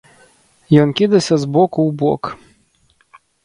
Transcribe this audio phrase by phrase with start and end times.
[0.83, 2.23] Ён кідаўся з боку ў бок.